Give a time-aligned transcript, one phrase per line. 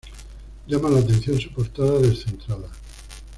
[0.65, 2.67] Llama la atención su portada descentrada.